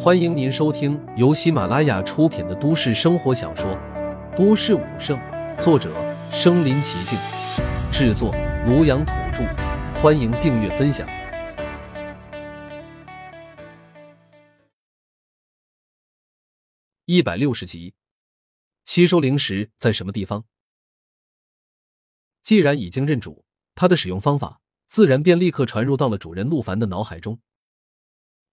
[0.00, 3.70] 欢迎您收听由喜马拉雅出品的都市生活小说
[4.36, 5.18] 《都市武圣》，
[5.60, 5.92] 作者：
[6.30, 7.18] 身临其境，
[7.92, 8.32] 制作：
[8.66, 9.44] 庐阳土著。
[10.00, 11.08] 欢迎订阅分享。
[17.04, 17.94] 一百六十集，
[18.84, 20.44] 吸收灵石在什么地方？
[22.42, 23.44] 既然已经认主，
[23.74, 27.40] 它的使用方法自然便立刻传入到了主人陆凡的脑海中。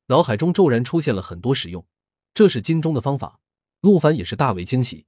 [0.08, 1.86] 脑海中骤然出现了很多使用，
[2.34, 3.39] 这是金钟的方法。
[3.82, 5.06] 陆凡也是大为惊喜。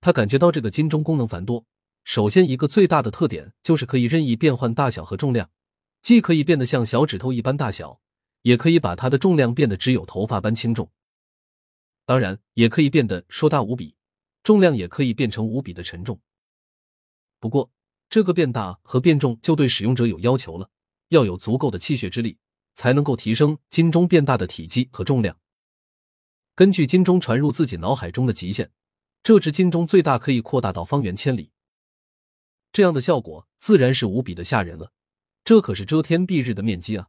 [0.00, 1.66] 他感觉到这个金钟功能繁多，
[2.04, 5.50] 首先一个最大的特点就是可以任意变换大小和重量，
[6.00, 8.00] 既可以变得像小指头一般大小，
[8.42, 10.90] 也可以把它的重量变得只有头发般轻重。
[12.06, 13.94] 当然，也可以变得硕大无比，
[14.42, 16.20] 重量也可以变成无比的沉重。
[17.38, 17.70] 不过，
[18.08, 20.70] 这个变大和变重就对使用者有要求了，
[21.08, 22.38] 要有足够的气血之力。
[22.74, 25.36] 才能够提升金钟变大的体积和重量。
[26.54, 28.70] 根据金钟传入自己脑海中的极限，
[29.22, 31.52] 这只金钟最大可以扩大到方圆千里。
[32.72, 34.92] 这样的效果自然是无比的吓人了。
[35.42, 37.08] 这可是遮天蔽日的面积啊！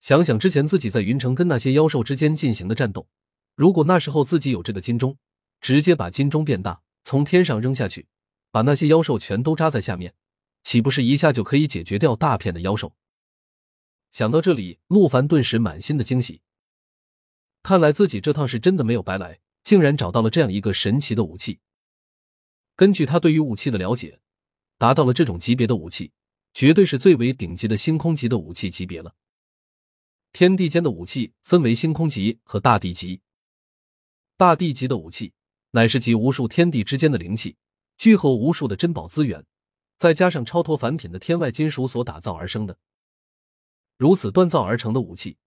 [0.00, 3.08] 想想之前自己在云城跟那些妖兽之间进行的战斗，
[3.54, 5.16] 如果那时候自己有这个金钟，
[5.60, 8.06] 直接把金钟变大，从天上扔下去，
[8.50, 10.14] 把那些妖兽全都扎在下面，
[10.62, 12.94] 岂不是一下就可以解决掉大片的妖兽？
[14.10, 16.40] 想到这里，陆凡顿时满心的惊喜。
[17.62, 21.60] 看来自己这趟是真的没有白来，竟然找到了这样一个神奇的武器。
[22.76, 24.20] 根据他对于武器的了解，
[24.78, 26.12] 达到了这种级别的武器，
[26.52, 29.14] 绝对是最为顶级的星空级的武器级别了。
[30.32, 33.22] 天地间的武器分为星空级和大地级。
[34.36, 35.32] 大地级的武器
[35.70, 37.56] 乃是集无数天地之间的灵气，
[37.96, 39.44] 聚合无数的珍宝资源，
[39.96, 42.78] 再加上超脱凡品的天外金属所打造而生的。
[43.96, 45.38] 如此锻造而成的武器，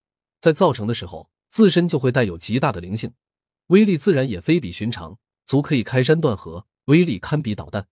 [0.42, 3.14] 在造成的时候，自身就会带有极大的灵性，
[3.68, 7.88] 威力自然也非比寻常，足可以开山断河，威力堪比导弹。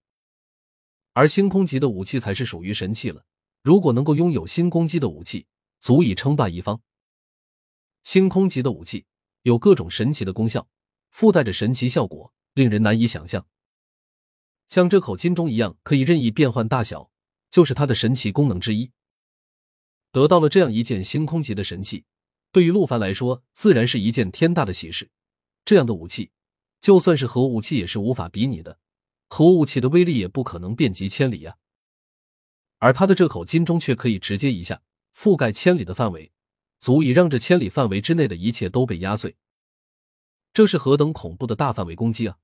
[1.14, 3.26] 而星空级的武器才是属于神器了，
[3.62, 5.48] 如果能够拥有星空级的武器，
[5.80, 6.82] 足以称霸一方。
[8.04, 9.06] 星空级的武器
[9.44, 10.68] 有各种神奇的功效，
[11.12, 13.46] 附带着神奇效果，令人难以想象。
[14.68, 17.10] 像这口金钟一样，可以任意变换大小，
[17.50, 18.92] 就是它的神奇功能之一。
[20.18, 22.04] 得到了这样一件星空级的神器，
[22.52, 25.12] 对于陆凡来说，自然是一件天大的喜事。
[25.64, 26.32] 这样的武器，
[26.82, 28.80] 就算是核武器也是无法比拟的，
[29.28, 31.58] 核武器的威力也不可能遍及千里呀。
[32.80, 34.82] 而他的这口金钟却可以直接一下
[35.16, 36.32] 覆盖千里的范围，
[36.80, 39.36] 足以让这千里范围之内的一切都被压碎。
[40.52, 42.40] 这是何等恐怖的大范围攻击啊！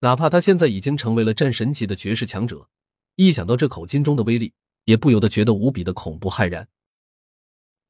[0.00, 2.68] 哪怕他现在已经成为了战神级的绝世强者，
[3.14, 4.54] 一想到这口金钟的威力，
[4.88, 6.66] 也不由得觉得无比的恐怖骇然。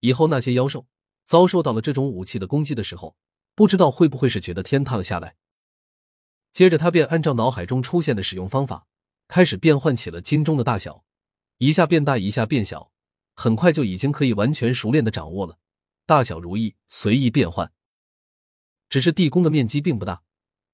[0.00, 0.88] 以后那些妖兽
[1.24, 3.16] 遭受到了这种武器的攻击的时候，
[3.54, 5.36] 不知道会不会是觉得天塌了下来。
[6.52, 8.88] 接着他便按照脑海中出现的使用方法，
[9.28, 11.04] 开始变换起了金钟的大小，
[11.58, 12.90] 一下变大，一下变小，
[13.36, 15.56] 很快就已经可以完全熟练的掌握了，
[16.04, 17.72] 大小如意，随意变换。
[18.88, 20.24] 只是地宫的面积并不大，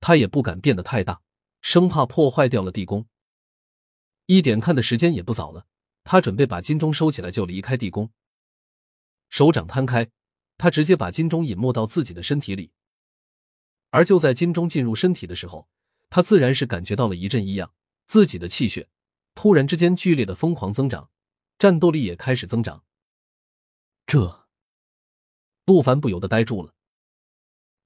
[0.00, 1.20] 他也不敢变得太大，
[1.60, 3.04] 生怕破坏掉了地宫。
[4.24, 5.66] 一点看的时间也不早了。
[6.04, 8.12] 他准备把金钟收起来，就离开地宫。
[9.30, 10.10] 手掌摊开，
[10.56, 12.70] 他直接把金钟隐没到自己的身体里。
[13.90, 15.68] 而就在金钟进入身体的时候，
[16.10, 17.72] 他自然是感觉到了一阵异样，
[18.06, 18.88] 自己的气血
[19.34, 21.10] 突然之间剧烈的疯狂增长，
[21.58, 22.84] 战斗力也开始增长。
[24.06, 24.46] 这，
[25.64, 26.74] 陆凡不由得呆住了。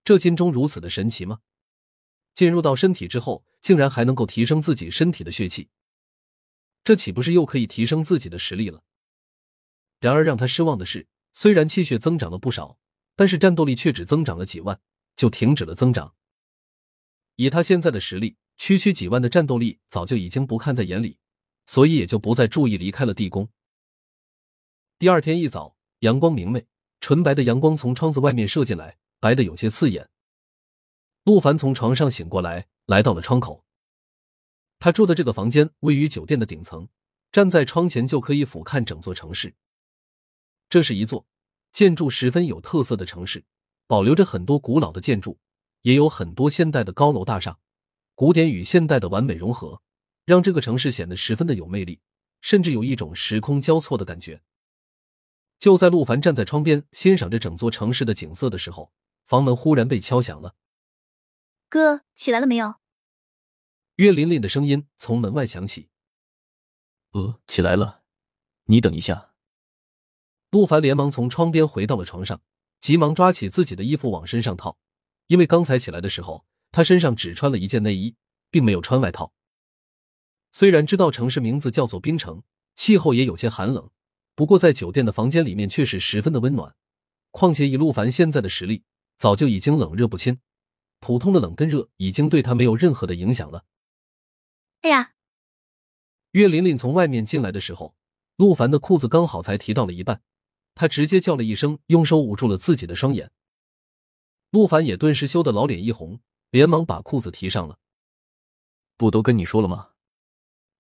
[0.03, 1.41] 这金钟如此的神奇吗？
[2.35, 5.69] 进入到身体之后，竟然还能够提升自己身体的血气。
[6.89, 8.83] 这岂不是又可以提升自己的实力了？
[10.01, 12.79] 然而让他失望的是，虽然气血增长了不少，
[13.15, 14.81] 但是战斗力却只增长了几万，
[15.15, 16.15] 就停止了增长。
[17.37, 21.19] 以他现在的实力，区区几万的战斗力早就已经不看在眼里，
[21.67, 23.51] 所以也就不再注意离开了地宫。
[24.99, 26.67] 第二天一早，阳光明媚，
[27.01, 30.09] 纯白的阳光从窗子外面射进来，白的有些刺眼。
[31.25, 33.67] 陆凡从床上醒过来，来到了窗口。
[34.79, 36.89] 他住的这个房间位于酒店的顶层，
[37.33, 39.55] 站在窗前就可以俯瞰整座城市。
[40.69, 41.27] 这是一座
[41.73, 43.45] 建筑十分有特色的城市，
[43.87, 45.39] 保留着很多古老的建筑，
[45.83, 47.59] 也有很多现代的高楼大厦，
[48.15, 49.83] 古典与现代的完美融合，
[50.25, 52.01] 让这个城市显得十分的有魅力，
[52.41, 54.43] 甚至有一种时空交错的感觉。
[55.59, 58.93] 就在陆凡站在窗边欣赏着整座城市的景色的时候，
[59.25, 60.55] 房门忽然被敲响了。
[61.69, 62.77] 哥，起来了没有？
[63.99, 65.89] 岳琳琳的声音从门外响起
[67.11, 68.03] ：“呃，起来了，
[68.67, 69.33] 你等一下。”
[70.53, 72.41] 陆凡连忙从窗边回到了床上，
[72.81, 74.79] 急忙抓起自己的衣服往身上套，
[75.27, 78.15] 因为刚才起来的时候，他身上只穿了一件内衣，
[78.53, 79.33] 并没有穿外套。
[80.53, 82.45] 虽然知道城市名字叫做冰城，
[82.77, 83.91] 气候也有些寒冷，
[84.37, 86.77] 不过在酒店的房间里面却是十分的温暖。
[87.33, 88.85] 况且以陆凡现在的实力，
[89.17, 90.39] 早就已经冷热不侵，
[91.01, 93.65] 普通的冷跟热已经对他没有任何的影响了。
[94.89, 95.13] 哎呀！
[96.31, 97.95] 岳琳琳从外面进来的时候，
[98.37, 100.23] 陆凡的裤子刚好才提到了一半，
[100.75, 103.31] 他直接叫了一声，用手捂住了自己的双眼。
[104.51, 107.79] 陆凡也顿时羞得老脸一红，连忙把裤子提上了。
[108.97, 109.91] 不都跟你说了吗？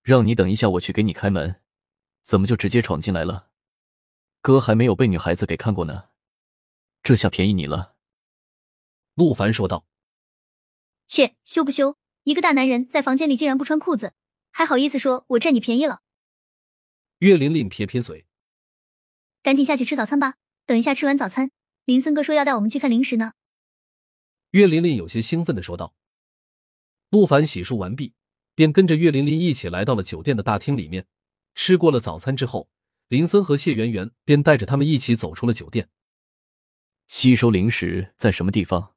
[0.03, 1.61] 让你等一下，我去给你开门，
[2.23, 3.51] 怎么就直接闯进来了？
[4.41, 6.09] 哥还没有被女孩子给看过呢，
[7.03, 7.97] 这下便宜你了。”
[9.17, 9.85] 陆凡说道。
[11.07, 11.99] “切，羞不羞？
[12.25, 14.12] 一个大男人在房间里竟然不穿裤子，
[14.50, 16.03] 还好意思说我占你便宜了？”
[17.20, 18.26] 岳琳琳撇撇嘴
[19.43, 20.35] ，“赶紧下去吃早餐吧，
[20.67, 21.50] 等一下吃完早餐，
[21.85, 23.32] 林森哥说要带我们去看零食呢。”
[24.53, 25.94] 岳琳琳有些兴奋的说道。
[27.11, 28.15] 陆凡洗漱完毕。
[28.59, 31.06] 便跟着岳琳琳一起来到了酒店的大厅里面。
[31.55, 32.69] 吃过了早餐之后，
[33.06, 35.88] 林森和谢圆圆便带着他们一起走出了酒店。
[37.06, 38.97] 吸收零食在什么地方？